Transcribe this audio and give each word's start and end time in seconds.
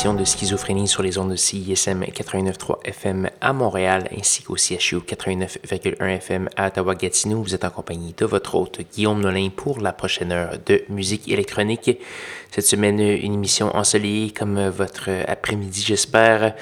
De 0.00 0.24
Schizophrénie 0.24 0.88
sur 0.88 1.02
les 1.02 1.18
ondes 1.18 1.32
de 1.32 1.36
CISM 1.36 2.04
89.3 2.04 2.86
FM 2.86 3.28
à 3.42 3.52
Montréal 3.52 4.08
ainsi 4.18 4.42
qu'au 4.42 4.56
CHU 4.56 4.96
89.1 4.96 6.08
FM 6.16 6.48
à 6.56 6.68
Ottawa-Gatineau. 6.68 7.42
Vous 7.42 7.54
êtes 7.54 7.66
en 7.66 7.70
compagnie 7.70 8.14
de 8.16 8.24
votre 8.24 8.54
hôte 8.54 8.80
Guillaume 8.94 9.20
Nolin 9.20 9.50
pour 9.54 9.78
la 9.78 9.92
prochaine 9.92 10.32
heure 10.32 10.52
de 10.64 10.82
musique 10.88 11.28
électronique. 11.28 11.98
Cette 12.50 12.66
semaine, 12.66 12.98
une 12.98 13.34
émission 13.34 13.76
ensoleillée 13.76 14.30
comme 14.30 14.68
votre 14.70 15.10
après-midi, 15.28 15.84
j'espère. 15.86 16.54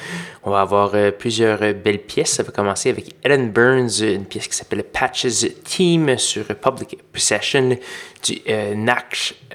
On 0.42 0.50
va 0.50 0.60
avoir 0.62 0.94
plusieurs 1.16 1.60
belles 1.74 2.02
pièces. 2.02 2.32
Ça 2.32 2.42
va 2.42 2.50
commencer 2.50 2.90
avec 2.90 3.14
Ellen 3.22 3.52
Burns, 3.52 4.02
une 4.02 4.26
pièce 4.26 4.48
qui 4.48 4.56
s'appelle 4.56 4.82
Patches 4.82 5.46
Team 5.62 6.18
sur 6.18 6.44
Public 6.44 6.98
Possession, 7.12 7.78
du 8.24 8.42
euh, 8.48 8.74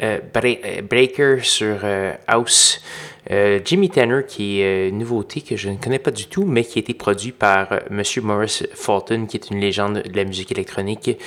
euh, 0.01 0.19
euh, 0.35 0.81
Breaker 0.81 1.39
sur 1.43 1.79
House. 2.27 2.81
Jimmy 3.29 3.89
Tanner, 3.89 4.21
qui 4.27 4.61
est 4.61 4.89
une 4.89 4.99
nouveauté 4.99 5.41
que 5.41 5.55
je 5.55 5.69
ne 5.69 5.77
connais 5.77 5.99
pas 5.99 6.11
du 6.11 6.27
tout, 6.27 6.45
mais 6.45 6.63
qui 6.63 6.79
a 6.79 6.81
été 6.81 6.93
produit 6.93 7.31
par 7.31 7.79
Monsieur 7.89 8.21
Morris 8.21 8.63
Fulton, 8.73 9.25
qui 9.27 9.37
est 9.37 9.49
une 9.49 9.59
légende 9.59 10.03
de 10.03 10.15
la 10.15 10.25
musique 10.25 10.51
électronique 10.51 11.17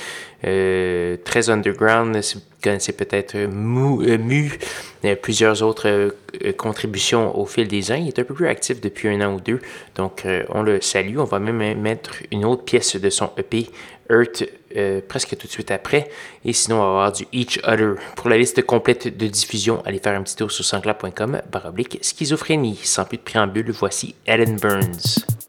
très 0.41 1.49
underground. 1.49 2.21
Si 2.21 2.35
vous 2.35 2.41
connaissez 2.61 2.93
peut-être 2.93 3.35
Mu, 3.35 4.59
plusieurs 5.21 5.63
autres 5.63 6.13
contributions 6.57 7.37
au 7.37 7.45
fil 7.45 7.67
des 7.67 7.91
ans. 7.91 7.95
Il 7.95 8.07
est 8.07 8.19
un 8.19 8.23
peu 8.23 8.33
plus 8.35 8.47
actif 8.47 8.79
depuis 8.79 9.07
un 9.07 9.21
an 9.21 9.33
ou 9.33 9.41
deux, 9.41 9.59
donc 9.95 10.23
on 10.49 10.61
le 10.61 10.81
salue. 10.81 11.17
On 11.17 11.23
va 11.23 11.39
même 11.39 11.79
mettre 11.79 12.17
une 12.31 12.45
autre 12.45 12.63
pièce 12.63 12.95
de 12.95 13.09
son 13.09 13.31
EP 13.37 13.67
Earth 14.09 14.45
euh, 14.77 15.01
presque 15.07 15.35
tout 15.37 15.47
de 15.47 15.51
suite 15.51 15.71
après. 15.71 16.09
Et 16.45 16.53
sinon, 16.53 16.77
on 16.77 16.79
va 16.79 16.87
avoir 16.87 17.11
du 17.11 17.25
Each 17.33 17.59
Other. 17.63 17.95
Pour 18.15 18.29
la 18.29 18.37
liste 18.37 18.61
complète 18.63 19.15
de 19.17 19.27
diffusion, 19.27 19.81
allez 19.85 19.99
faire 19.99 20.17
un 20.17 20.23
petit 20.23 20.35
tour 20.35 20.51
sur 20.51 20.65
sanscla.com, 20.65 21.41
baroblique 21.51 21.99
schizophrénie. 22.01 22.79
Sans 22.83 23.05
plus 23.05 23.17
de 23.17 23.23
préambule, 23.23 23.71
voici 23.71 24.15
Ellen 24.25 24.57
Burns. 24.57 25.46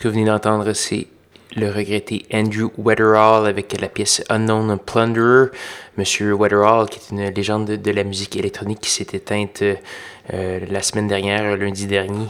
Que 0.00 0.08
vous 0.08 0.14
venez 0.14 0.24
d'entendre, 0.24 0.72
c'est 0.72 1.08
le 1.56 1.70
regretté 1.70 2.24
Andrew 2.32 2.70
Weatherall 2.78 3.46
avec 3.46 3.78
la 3.78 3.88
pièce 3.88 4.24
Unknown 4.30 4.78
Plunderer. 4.78 5.50
Monsieur 5.98 6.32
Weatherall, 6.32 6.88
qui 6.88 6.98
est 6.98 7.10
une 7.10 7.34
légende 7.34 7.66
de, 7.66 7.90
la 7.90 8.02
musique 8.02 8.34
électronique 8.36 8.80
qui 8.80 8.88
s'est 8.88 9.08
éteinte 9.12 9.62
euh, 9.62 10.60
la 10.70 10.80
semaine 10.80 11.06
dernière, 11.06 11.54
lundi 11.56 11.86
dernier. 11.86 12.28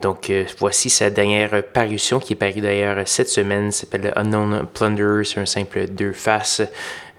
Donc 0.00 0.30
euh, 0.30 0.44
voici 0.58 0.90
sa 0.90 1.10
dernière 1.10 1.64
parution 1.64 2.20
qui 2.20 2.34
est 2.34 2.36
parue 2.36 2.60
d'ailleurs 2.60 3.02
cette 3.08 3.28
semaine, 3.28 3.72
s'appelle 3.72 4.12
Unknown 4.14 4.66
Plunderer, 4.72 5.24
c'est 5.24 5.40
un 5.40 5.46
simple 5.46 5.88
deux 5.88 6.12
faces. 6.12 6.62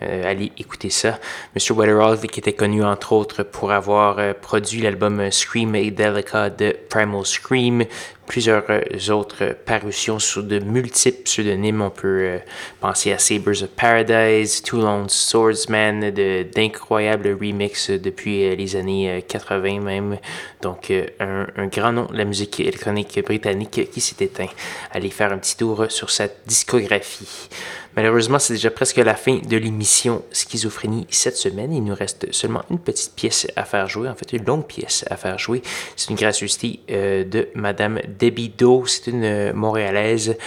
Euh, 0.02 0.30
allez 0.30 0.52
écouter 0.58 0.90
ça. 0.90 1.20
Monsieur 1.56 1.74
Weatherall, 1.74 2.18
qui 2.20 2.40
était 2.40 2.54
connu 2.54 2.84
entre 2.84 3.12
autres 3.12 3.44
pour 3.44 3.72
avoir 3.72 4.20
euh, 4.20 4.34
produit 4.34 4.82
l'album 4.82 5.30
Scream 5.30 5.76
et 5.76 5.92
Delica 5.92 6.50
de 6.50 6.74
Primal 6.90 7.26
Scream, 7.26 7.84
plusieurs 8.26 8.64
euh, 8.70 9.12
autres 9.12 9.58
parutions 9.66 10.18
sous 10.18 10.42
de 10.42 10.60
multiples 10.60 11.24
pseudonymes. 11.24 11.82
On 11.82 11.90
peut 11.90 12.40
penser 12.80 13.12
à 13.12 13.20
Sabres 13.20 13.64
of 13.64 13.70
Paradise, 13.70 14.62
Toulon 14.62 15.10
Swordsman, 15.10 16.12
d'incroyables 16.12 17.38
remixes 17.40 17.92
depuis 17.92 18.56
les 18.56 18.76
années 18.78 19.24
80 19.28 19.82
même. 19.82 20.18
Donc 20.62 20.92
un, 21.20 21.48
un, 21.58 21.68
grand 21.68 21.92
nom 21.92 22.06
de 22.06 22.18
la 22.18 22.26
musique 22.26 22.60
électronique 22.60 23.20
britannique 23.26 23.90
qui 23.92 24.00
s'est 24.00 24.24
éteint. 24.24 24.50
Allez 24.92 25.10
faire 25.10 25.34
un 25.34 25.38
petit 25.40 25.58
tour 25.58 25.86
sur 25.90 26.10
sa 26.10 26.28
discographie. 26.46 27.50
Malheureusement, 27.96 28.40
c'est 28.40 28.54
déjà 28.54 28.72
presque 28.72 28.98
la 28.98 29.16
fin 29.16 29.40
de 29.40 29.58
l'émission 29.58 30.24
Schizophrénie 30.32 31.08
cette 31.10 31.36
semaine. 31.36 31.74
Il 31.74 31.84
nous 31.84 31.96
reste 31.96 32.32
seulement 32.32 32.64
une 32.70 32.80
petite 32.80 33.16
pièce 33.16 33.48
à 33.56 33.66
faire 33.66 33.88
jouer, 33.88 34.08
en 34.10 34.16
fait 34.16 34.32
une 34.34 34.46
longue 34.46 34.66
pièce 34.66 35.06
à 35.10 35.18
faire 35.18 35.40
jouer. 35.40 35.62
C'est 35.96 36.10
une 36.10 36.16
gracieuseté 36.16 36.82
euh, 36.92 37.24
de 37.24 37.50
Madame 37.56 38.00
Debbie 38.20 38.50
Doe. 38.50 38.86
C'est 38.86 39.08
une 39.12 39.24
euh, 39.24 39.54
Montréalaise. 39.54 40.38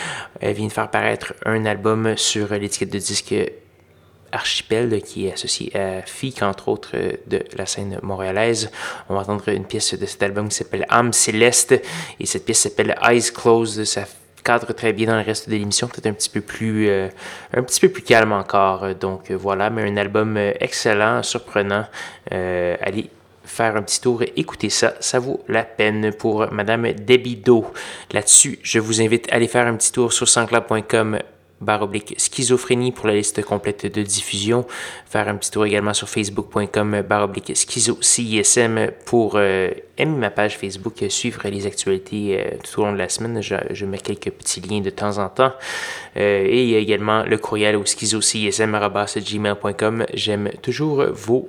Elle 0.40 0.55
vient 0.55 0.68
de 0.68 0.72
faire 0.72 0.90
paraître 0.90 1.34
un 1.45 1.66
album 1.66 2.16
sur 2.16 2.53
l'étiquette 2.55 2.93
de 2.93 2.99
disque 2.99 3.34
Archipel, 4.32 5.03
qui 5.03 5.26
est 5.26 5.34
associé 5.34 5.76
à 5.76 6.03
FIC, 6.03 6.43
entre 6.43 6.68
autres, 6.68 6.93
euh, 6.95 7.12
de 7.26 7.45
la 7.57 7.66
scène 7.66 7.99
montréalaise. 8.03 8.70
On 9.09 9.14
va 9.14 9.20
entendre 9.20 9.49
une 9.49 9.66
pièce 9.66 9.95
de 9.95 10.07
cet 10.07 10.22
album 10.22 10.49
qui 10.49 10.57
s'appelle 10.57 10.86
Âme 10.88 11.12
Céleste, 11.12 11.74
et 12.18 12.26
cette 12.26 12.45
pièce 12.45 12.61
s'appelle 12.61 12.97
Eyes 13.03 13.30
Closed. 13.32 13.84
Ça 13.84 14.07
cadre 14.43 14.72
très 14.72 14.93
bien 14.93 15.07
dans 15.07 15.16
le 15.16 15.22
reste 15.22 15.49
de 15.49 15.55
l'émission, 15.55 15.88
peut-être 15.88 16.07
un 16.07 16.12
petit 16.12 16.30
peu 16.30 16.40
plus 16.40 16.88
euh, 16.88 17.09
un 17.55 17.62
petit 17.62 17.80
peu 17.80 17.88
plus 17.88 18.03
calme 18.03 18.32
encore. 18.32 18.95
Donc 18.95 19.30
euh, 19.30 19.36
voilà, 19.36 19.70
mais 19.70 19.82
un 19.82 19.97
album 19.97 20.36
euh, 20.36 20.53
excellent, 20.61 21.22
surprenant. 21.22 21.86
allez 22.30 23.11
faire 23.45 23.76
un 23.76 23.82
petit 23.82 24.01
tour 24.01 24.22
et 24.22 24.47
ça, 24.70 24.95
ça 25.01 25.18
vaut 25.18 25.43
la 25.49 25.64
peine 25.64 26.12
pour 26.12 26.51
Madame 26.53 26.93
Debido. 26.93 27.72
Là-dessus, 28.12 28.59
je 28.62 28.78
vous 28.78 29.03
invite 29.03 29.30
à 29.30 29.36
aller 29.36 29.49
faire 29.49 29.66
un 29.66 29.76
petit 29.76 29.93
tour 29.93 30.12
sur 30.12 30.28
sansclub.com 30.28 31.18
barre 31.63 31.83
oblique 31.83 32.15
schizophrénie 32.19 32.93
pour 32.93 33.07
la 33.07 33.15
liste 33.15 33.43
complète 33.43 33.87
de 33.87 34.03
diffusion. 34.03 34.67
Faire 35.07 35.29
un 35.29 35.37
petit 35.37 35.51
tour 35.51 35.65
également 35.65 35.95
sur 35.95 36.09
facebook.com 36.09 37.03
barre 37.03 37.25
oblique 37.25 37.53
schizo 37.55 37.99
CISM 38.01 38.91
pour 39.05 39.35
euh, 39.37 39.71
aimer 39.97 40.17
ma 40.17 40.31
page 40.31 40.59
Facebook, 40.59 41.05
suivre 41.09 41.49
les 41.49 41.67
actualités 41.67 42.39
euh, 42.39 42.51
tout 42.63 42.81
au 42.81 42.85
long 42.85 42.93
de 42.93 42.99
la 42.99 43.09
semaine. 43.09 43.43
Je, 43.43 43.87
mets 43.87 43.99
quelques 43.99 44.31
petits 44.31 44.61
liens 44.61 44.81
de 44.81 44.91
temps 44.91 45.19
en 45.19 45.29
temps. 45.29 45.53
Euh, 46.17 46.47
et 46.49 46.77
également 46.77 47.25
le 47.25 47.37
courriel 47.39 47.75
au 47.77 47.85
schizocism.gmail.com. 47.85 50.07
J'aime 50.15 50.51
toujours 50.61 51.05
vos 51.13 51.49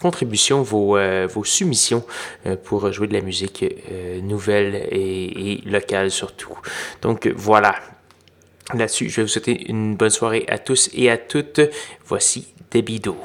contributions, 0.00 0.62
vos, 0.62 0.98
soumissions 1.44 2.04
pour 2.64 2.90
jouer 2.90 3.06
de 3.06 3.14
la 3.14 3.20
musique 3.20 3.64
nouvelle 4.22 4.74
et, 4.90 5.60
locale 5.64 6.10
surtout. 6.10 6.58
Donc 7.02 7.28
voilà, 7.36 7.76
Là-dessus, 8.74 9.08
je 9.10 9.16
vais 9.16 9.22
vous 9.22 9.28
souhaiter 9.28 9.70
une 9.70 9.96
bonne 9.96 10.10
soirée 10.10 10.44
à 10.48 10.58
tous 10.58 10.90
et 10.94 11.10
à 11.10 11.18
toutes. 11.18 11.60
Voici 12.06 12.52
Debido. 12.70 13.16